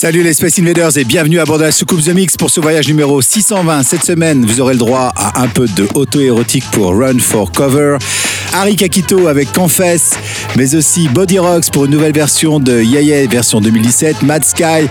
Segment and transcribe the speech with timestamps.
[0.00, 2.60] Salut les Space Invaders et bienvenue à bord de la soucoupe The Mix pour ce
[2.60, 3.82] voyage numéro 620.
[3.82, 7.96] Cette semaine, vous aurez le droit à un peu de auto-érotique pour Run for Cover,
[8.52, 10.12] Harry Kakito avec Confess,
[10.56, 14.86] mais aussi Body Rocks pour une nouvelle version de Yaya version 2017, Mad Sky,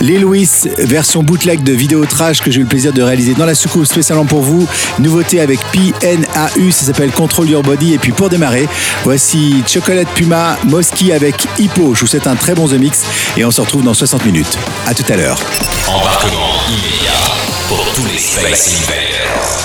[0.00, 0.48] Lil Louis
[0.78, 3.84] version bootleg de vidéo trash que j'ai eu le plaisir de réaliser dans la soucoupe
[3.84, 4.66] spécialement pour vous.
[4.98, 7.92] Nouveauté avec PNAU, ça s'appelle Control Your Body.
[7.94, 8.66] Et puis pour démarrer,
[9.04, 11.94] voici Chocolate Puma, Mosky avec Hippo.
[11.94, 13.04] Je vous souhaite un très bon The Mix
[13.36, 14.29] et on se retrouve dans 60 minutes.
[14.86, 15.36] À tout à l'heure.
[15.88, 17.10] Embarquement immédiat
[17.66, 18.88] pour tous les Space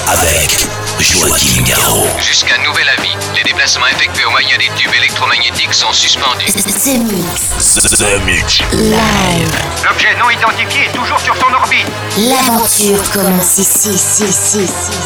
[0.07, 0.67] avec
[0.99, 2.07] Joachim Garraud.
[2.19, 6.47] Jusqu'à nouvel avis, les déplacements effectués au moyen des tubes électromagnétiques sont suspendus.
[6.47, 7.75] The Mix.
[7.75, 8.59] The, The Mix.
[8.71, 9.51] Live.
[9.87, 11.85] L'objet non identifié est toujours sur son orbite.
[12.17, 14.97] L'aventure commence ici, ici, ici, ici.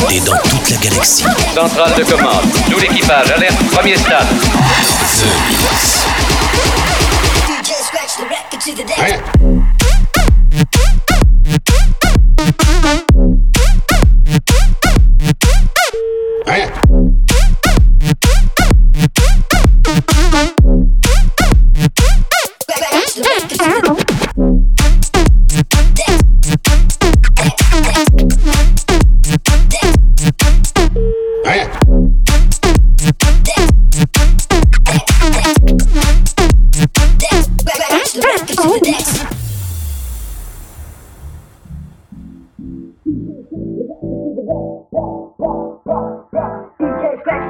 [0.00, 1.24] Écoutée dans toute la galaxie.
[1.54, 2.44] Centrale de commande.
[2.70, 4.26] Tout l'équipage, alerte, premier stade.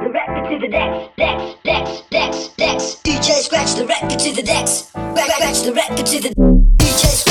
[0.01, 2.95] the record to the decks, decks, decks, decks, decks.
[3.03, 4.89] DJ scratch the record to the decks.
[4.89, 6.29] Scratch, scratch the record to the
[6.77, 7.30] DJ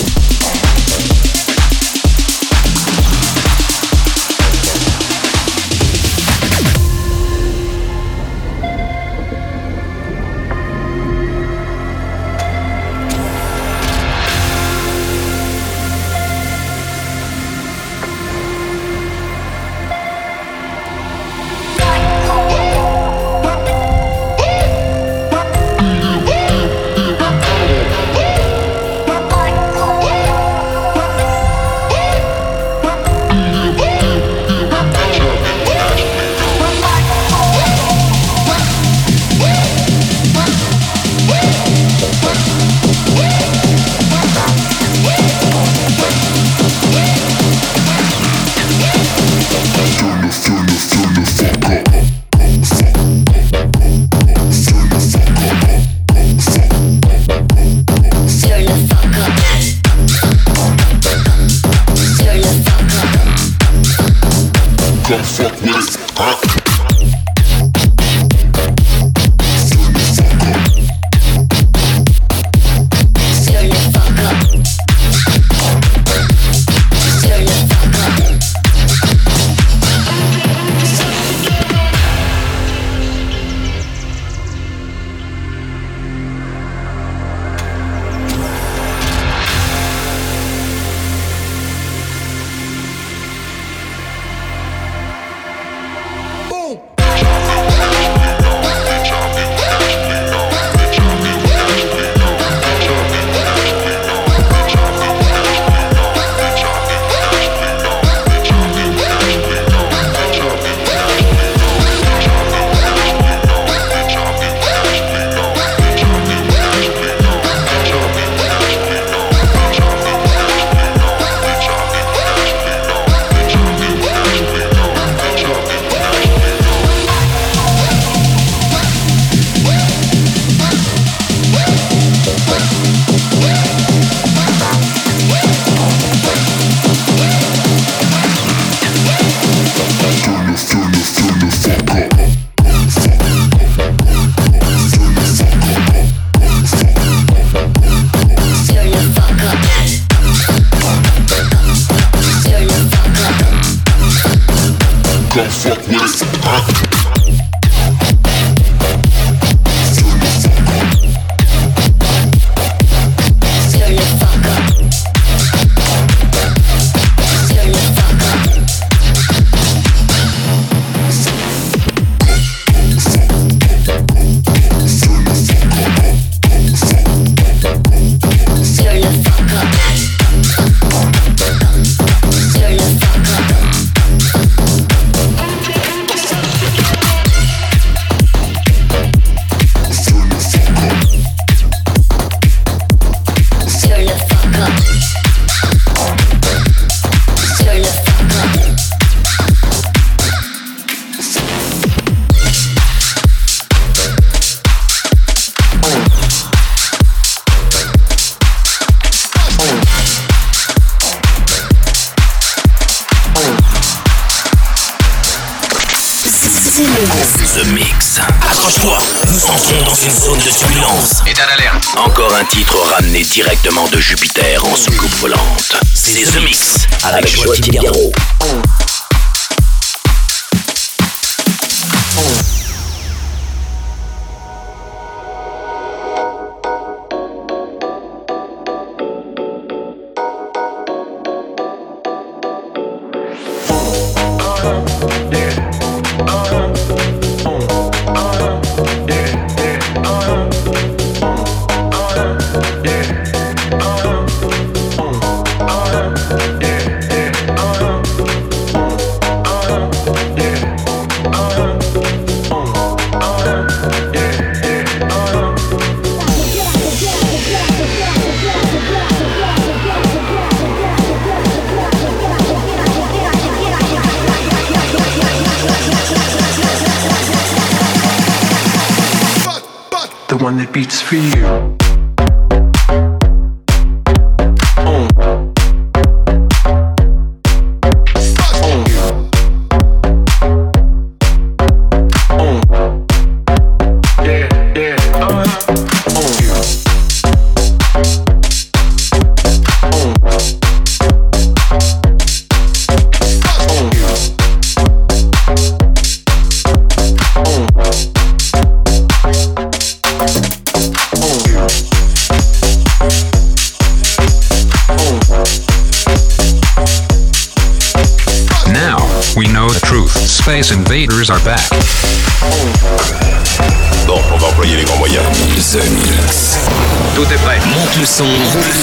[328.21, 328.80] son.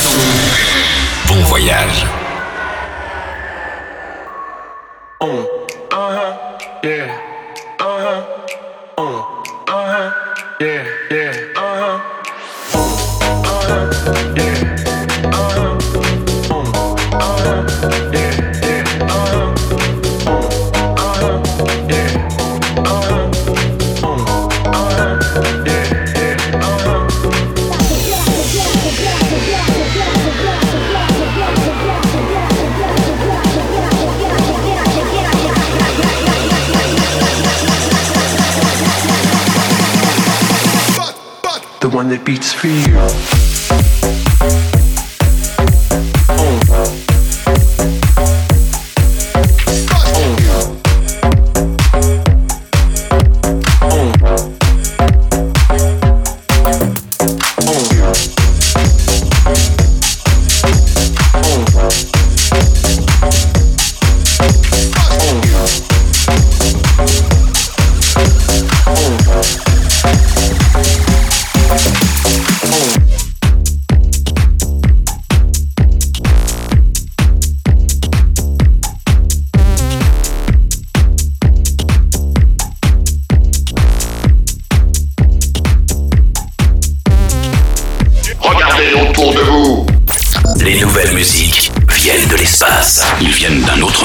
[42.28, 42.66] Beats for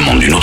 [0.02, 0.43] viennent d'un autre monde, d'une autre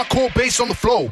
[0.00, 1.10] Hardcore bass on the floor.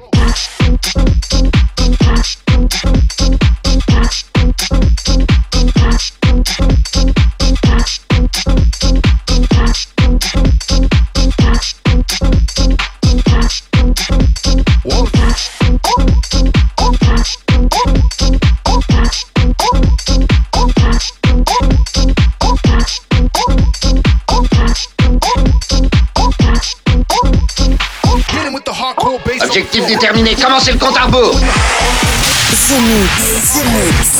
[29.48, 34.18] Objectif déterminé, commencez le compte à rebours The Mix, The Mix.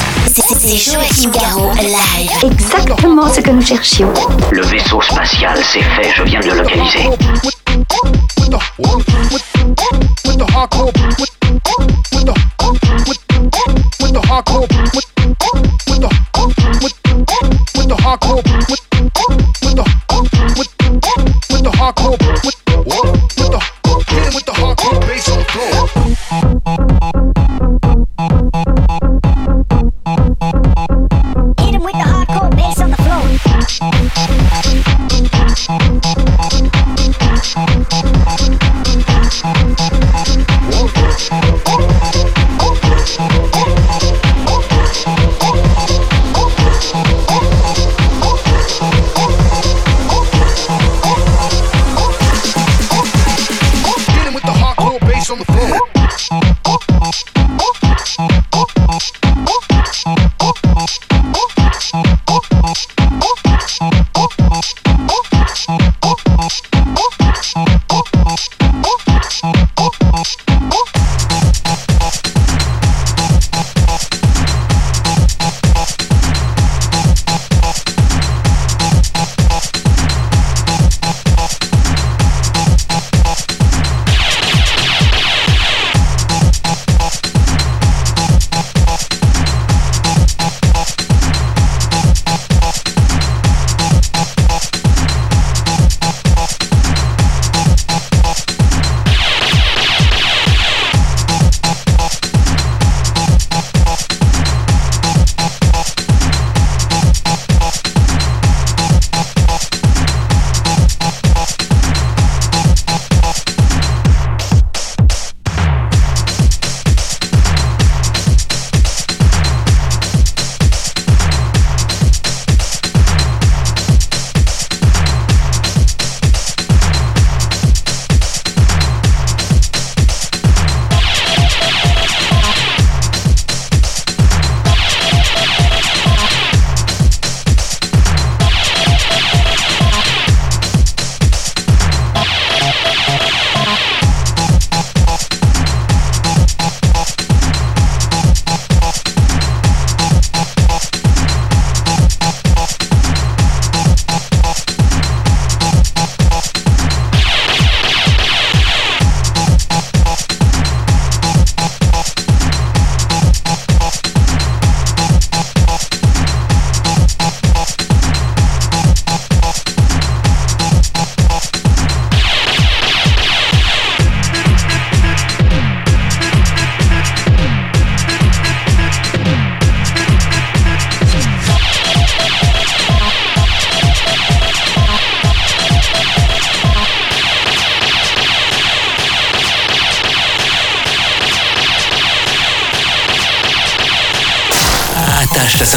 [0.59, 2.51] C'est Joachim Garraud live.
[2.51, 4.11] Exactement ce que nous cherchions.
[4.51, 7.11] Le vaisseau spatial, c'est fait, je viens de le localiser.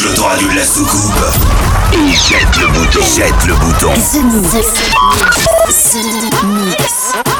[0.00, 1.24] Bloque l'autoradio de la soucoupe.
[1.92, 3.00] Et jette le bouton.
[3.02, 3.92] Jette le bouton.
[3.92, 5.92] The Mix.
[5.92, 7.39] The Mix.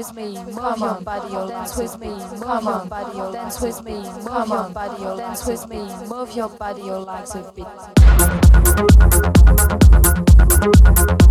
[0.00, 3.60] With oh, me, move your body, oh, dance with me, move your body, oh, dance
[3.60, 5.76] with me, move your body, oh, dance with me,
[6.08, 7.52] move your body, oh, like a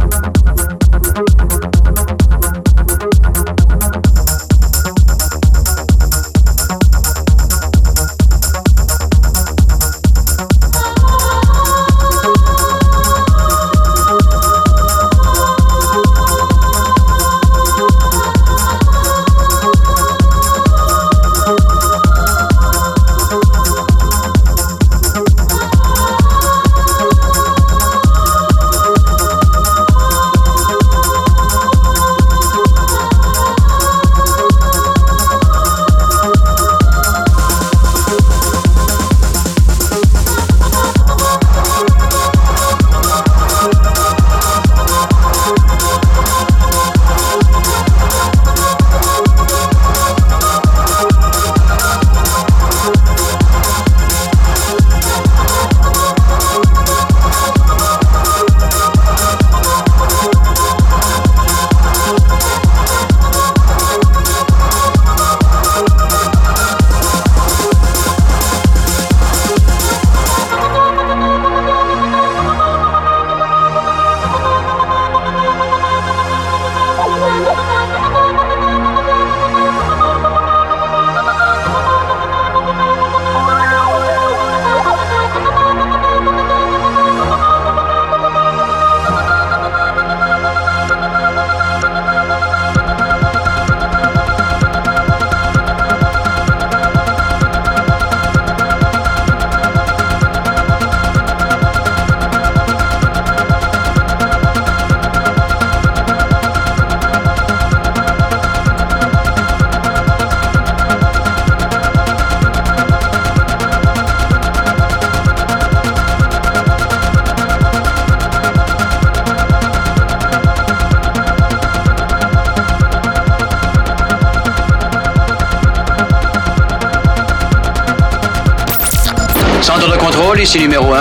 [0.10, 0.19] beat.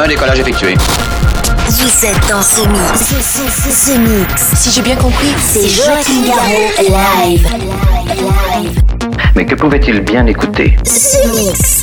[0.08, 0.74] Décollage effectué.
[1.68, 2.98] Vous êtes dans ce mix.
[2.98, 4.42] Ce, ce- ce- ce mix.
[4.54, 7.46] Si j'ai bien compris, C'est Joachim Garraud live.
[9.36, 10.76] Mais que pouvait-il bien écouter?
[10.84, 11.82] Ce mix.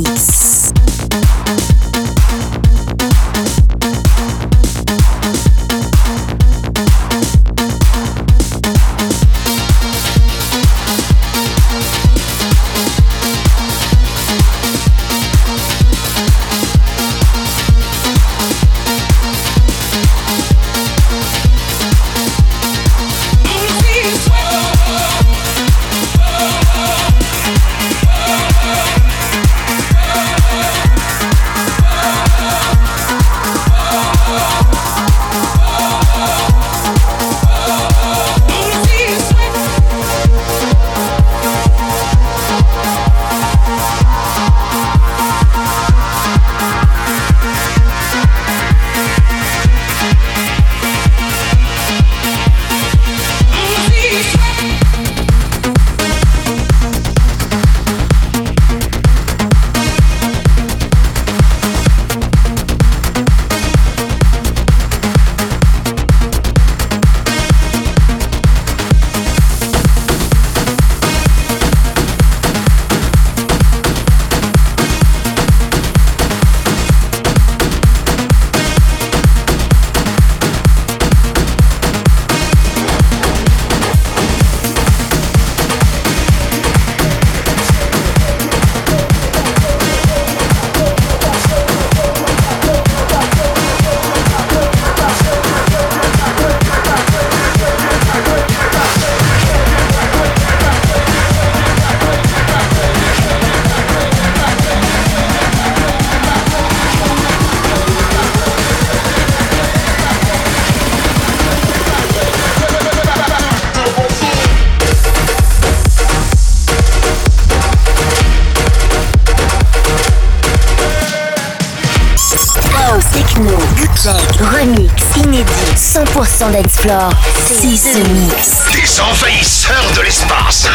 [125.93, 127.09] 100% dance floor.
[127.45, 128.61] C'est ce mix.
[128.71, 130.69] Des envahisseurs de l'espace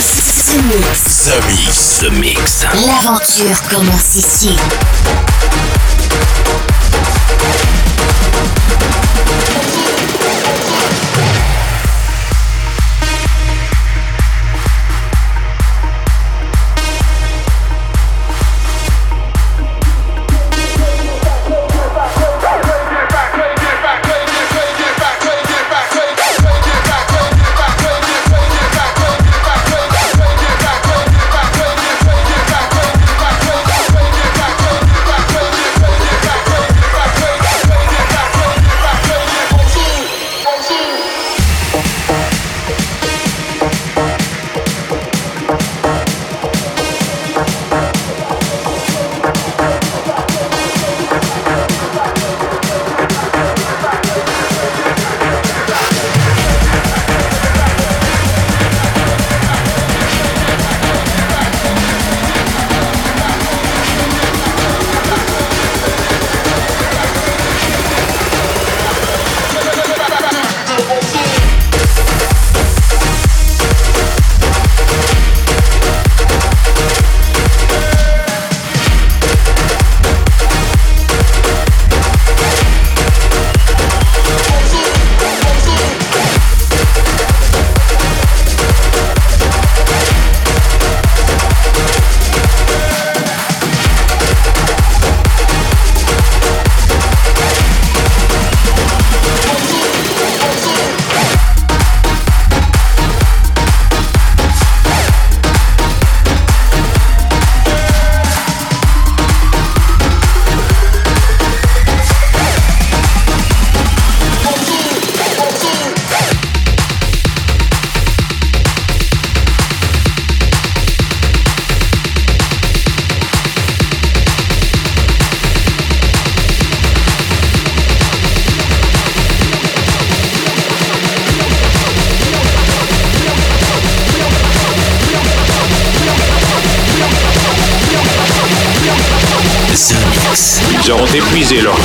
[0.00, 1.28] Ce mix.
[1.28, 1.98] The Mix.
[2.00, 2.66] The Mix.
[2.84, 4.56] L'aventure commence ici.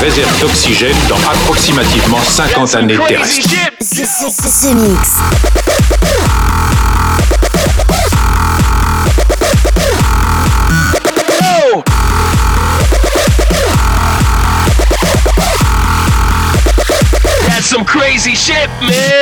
[0.08, 3.49] Réserve d'oxygène dans approximativement 50 années terrestres.
[3.49, 5.20] The, the, the, the Mix.
[17.47, 19.16] That's some crazy shit, man.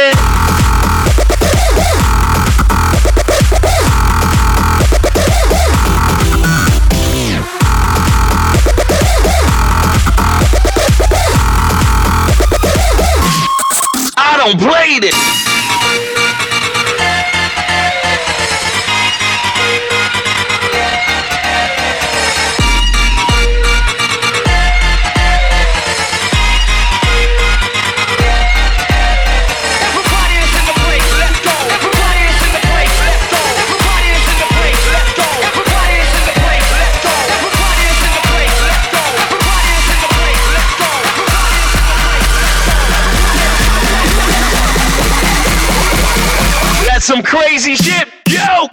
[47.06, 48.08] Some crazy shit.
[48.28, 48.68] Yo!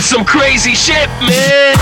[0.00, 1.81] Some crazy shit, man.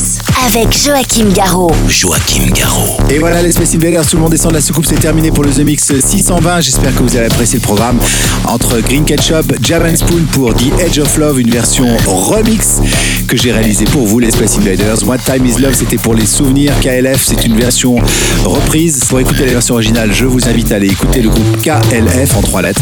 [0.45, 1.71] Avec Joachim Garraud.
[1.87, 2.97] Joachim Garraud.
[3.09, 5.43] Et voilà les Space Invaders, tout le monde descend de la soucoupe, c'est terminé pour
[5.43, 6.61] le The Mix 620.
[6.61, 7.99] J'espère que vous avez apprécié le programme
[8.45, 12.79] entre Green Ketchup, Jam and Spoon pour The Edge of Love, une version remix
[13.27, 15.05] que j'ai réalisée pour vous les Space Invaders.
[15.05, 16.73] What Time Is Love, c'était pour les souvenirs.
[16.81, 17.95] KLF, c'est une version
[18.45, 19.03] reprise.
[19.09, 22.41] Pour écouter la version originale, je vous invite à aller écouter le groupe KLF en
[22.41, 22.81] trois lettres.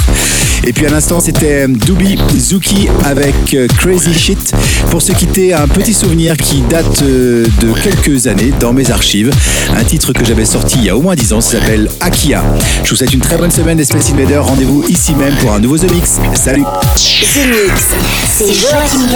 [0.66, 4.53] Et puis à l'instant, c'était Doobie Zuki avec euh, Crazy Shit.
[4.91, 9.32] Pour se quitter, un petit souvenir qui date euh, de quelques années dans mes archives.
[9.76, 12.43] Un titre que j'avais sorti il y a au moins 10 ans, ça s'appelle Akia.
[12.84, 14.45] Je vous souhaite une très bonne semaine des Space Invaders.
[14.45, 16.20] Rendez-vous ici même pour un nouveau The Mix.
[16.36, 17.93] Salut The Mix.
[18.28, 19.07] C'est Joachim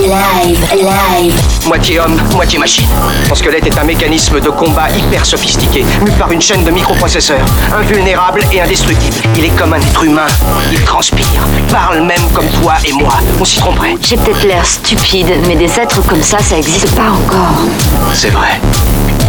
[0.00, 1.34] live, live.
[1.66, 2.86] Moitié homme, moitié machine.
[3.28, 7.44] Son squelette est un mécanisme de combat hyper sophistiqué, mu par une chaîne de microprocesseurs,
[7.74, 9.16] invulnérable et indestructible.
[9.36, 10.26] Il est comme un être humain.
[10.72, 13.14] Il transpire, parle même comme toi et moi.
[13.40, 13.94] On s'y tromperait.
[14.00, 17.66] J'ai peut-être l'air stupide, mais des êtres comme ça, ça existe pas encore.
[18.14, 18.60] C'est vrai.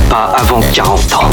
[0.09, 1.29] Pas avant 40 ans.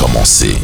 [0.00, 0.56] Commencer